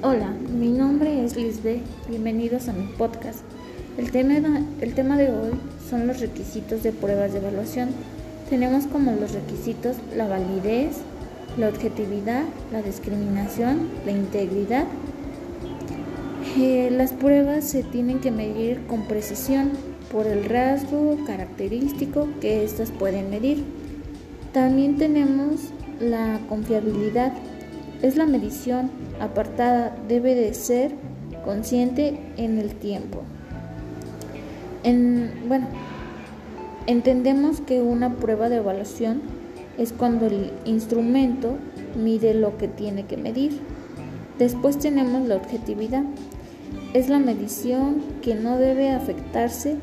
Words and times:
Hola, 0.00 0.32
mi 0.56 0.68
nombre 0.68 1.24
es 1.24 1.34
Lisbeth. 1.34 1.82
Bienvenidos 2.08 2.68
a 2.68 2.72
mi 2.72 2.86
podcast. 2.86 3.40
El 3.96 4.12
tema, 4.12 4.62
el 4.80 4.94
tema 4.94 5.16
de 5.16 5.32
hoy 5.32 5.50
son 5.90 6.06
los 6.06 6.20
requisitos 6.20 6.84
de 6.84 6.92
pruebas 6.92 7.32
de 7.32 7.40
evaluación. 7.40 7.88
Tenemos 8.48 8.86
como 8.86 9.10
los 9.16 9.32
requisitos 9.32 9.96
la 10.16 10.28
validez, 10.28 10.98
la 11.56 11.68
objetividad, 11.68 12.44
la 12.70 12.80
discriminación, 12.80 13.88
la 14.06 14.12
integridad. 14.12 14.84
Eh, 16.56 16.90
las 16.92 17.12
pruebas 17.12 17.64
se 17.64 17.82
tienen 17.82 18.20
que 18.20 18.30
medir 18.30 18.86
con 18.86 19.02
precisión 19.08 19.72
por 20.12 20.28
el 20.28 20.44
rasgo 20.44 21.18
característico 21.26 22.28
que 22.40 22.62
éstas 22.62 22.92
pueden 22.92 23.30
medir. 23.30 23.64
También 24.52 24.96
tenemos 24.96 25.72
la 25.98 26.38
confiabilidad 26.48 27.32
es 28.02 28.16
la 28.16 28.26
medición 28.26 28.90
apartada, 29.20 29.96
debe 30.08 30.34
de 30.34 30.54
ser 30.54 30.92
consciente 31.44 32.18
en 32.36 32.58
el 32.58 32.74
tiempo. 32.74 33.22
En, 34.84 35.32
bueno, 35.48 35.66
entendemos 36.86 37.60
que 37.60 37.80
una 37.80 38.14
prueba 38.16 38.48
de 38.48 38.56
evaluación 38.56 39.20
es 39.76 39.92
cuando 39.92 40.26
el 40.26 40.52
instrumento 40.64 41.56
mide 41.96 42.34
lo 42.34 42.56
que 42.58 42.68
tiene 42.68 43.06
que 43.06 43.16
medir. 43.16 43.60
Después 44.38 44.78
tenemos 44.78 45.26
la 45.26 45.36
objetividad. 45.36 46.04
Es 46.94 47.08
la 47.08 47.18
medición 47.18 48.02
que 48.22 48.34
no 48.34 48.58
debe 48.58 48.90
afectarse 48.90 49.76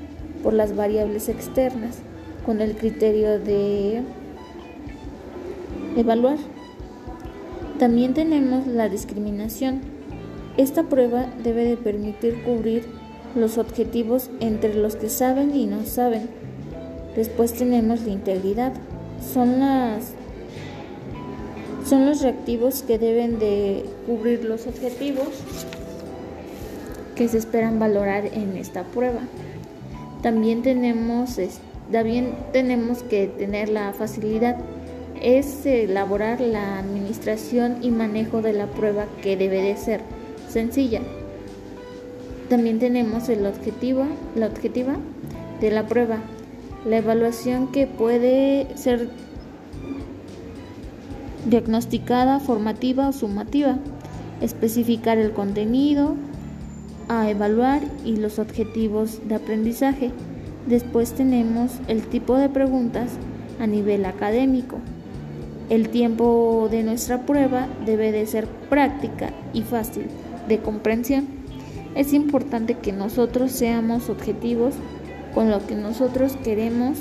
por 0.44 0.54
las 0.54 0.76
variables 0.76 1.30
externas 1.30 1.98
con 2.46 2.62
el 2.62 2.76
criterio 2.76 3.40
de 3.40 4.04
evaluar. 5.98 6.38
También 7.80 8.14
tenemos 8.14 8.68
la 8.68 8.88
discriminación. 8.88 9.82
Esta 10.56 10.84
prueba 10.84 11.26
debe 11.44 11.66
de 11.66 11.76
permitir 11.76 12.42
cubrir 12.44 12.86
los 13.36 13.58
objetivos 13.58 14.30
entre 14.40 14.76
los 14.76 14.96
que 14.96 15.10
saben 15.10 15.54
y 15.54 15.66
no 15.66 15.84
saben. 15.86 16.30
Después 17.18 17.54
tenemos 17.54 18.02
la 18.04 18.14
integridad. 18.14 18.72
Son 19.34 19.60
las 19.60 20.14
son 21.86 22.08
los 22.08 22.22
reactivos 22.22 22.82
que 22.82 22.98
deben 22.98 23.38
de 23.38 23.86
cubrir 24.08 24.44
los 24.44 24.66
objetivos 24.66 25.28
que 27.16 27.28
se 27.28 27.38
esperan 27.38 27.78
valorar 27.78 28.26
en 28.26 28.58
esta 28.58 28.84
prueba. 28.84 29.20
También 30.24 30.64
tenemos 30.64 31.38
también 31.92 32.36
tenemos 32.52 33.04
que 33.04 33.28
tener 33.28 33.70
la 33.70 33.94
facilidad 33.94 34.58
es 35.22 35.66
elaborar 35.66 36.42
la 36.42 36.80
administración 36.80 37.78
y 37.82 37.92
manejo 37.92 38.42
de 38.42 38.54
la 38.54 38.68
prueba 38.68 39.06
que 39.22 39.38
debe 39.38 39.62
de 39.62 39.78
ser 39.78 40.02
sencilla. 40.50 41.02
También 42.50 42.80
tenemos 42.80 43.30
el 43.30 43.46
objetivo, 43.46 44.06
la 44.36 44.48
objetiva 44.48 44.96
de 45.62 45.72
la 45.72 45.88
prueba, 45.88 46.20
la 46.86 46.98
evaluación 46.98 47.72
que 47.72 47.88
puede 47.88 48.68
ser 48.76 49.10
diagnosticada, 51.46 52.40
formativa 52.40 53.10
o 53.10 53.14
sumativa, 53.14 53.78
especificar 54.42 55.18
el 55.18 55.32
contenido 55.32 56.16
a 57.08 57.30
evaluar 57.30 57.82
y 58.04 58.18
los 58.18 58.40
objetivos 58.40 59.28
de 59.28 59.36
aprendizaje. 59.36 60.12
Después 60.68 61.14
tenemos 61.14 61.72
el 61.88 62.04
tipo 62.04 62.36
de 62.38 62.50
preguntas 62.50 63.12
a 63.60 63.68
nivel 63.68 64.06
académico. 64.06 64.78
El 65.70 65.90
tiempo 65.90 66.68
de 66.70 66.84
nuestra 66.84 67.26
prueba 67.26 67.68
debe 67.86 68.12
de 68.12 68.28
ser 68.28 68.48
práctica 68.70 69.32
y 69.52 69.64
fácil 69.64 70.06
de 70.48 70.60
comprensión. 70.60 71.26
Es 71.96 72.14
importante 72.14 72.76
que 72.76 72.92
nosotros 72.92 73.52
seamos 73.52 74.10
objetivos 74.10 74.76
con 75.34 75.50
lo 75.50 75.66
que 75.66 75.76
nosotros 75.76 76.38
queremos 76.44 77.00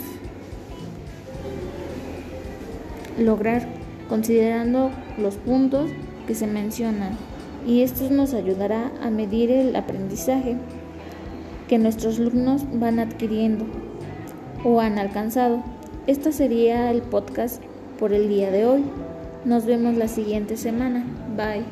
lograr, 3.19 3.67
considerando 4.09 4.91
los 5.19 5.37
puntos 5.37 5.91
que 6.27 6.35
se 6.35 6.47
mencionan. 6.47 7.19
Y 7.67 7.83
esto 7.83 8.09
nos 8.09 8.33
ayudará 8.33 8.91
a 9.03 9.11
medir 9.11 9.51
el 9.51 9.77
aprendizaje 9.77 10.57
que 11.69 11.79
nuestros 11.79 12.19
alumnos 12.19 12.63
van 12.73 12.99
adquiriendo 12.99 13.67
o 14.65 14.81
han 14.81 14.99
alcanzado. 14.99 15.63
Este 16.07 16.33
sería 16.33 16.91
el 16.91 17.03
podcast 17.03 17.63
por 17.99 18.13
el 18.13 18.29
día 18.29 18.51
de 18.51 18.67
hoy. 18.67 18.85
Nos 19.45 19.67
vemos 19.67 19.97
la 19.97 20.09
siguiente 20.09 20.57
semana. 20.57 21.05
Bye. 21.37 21.65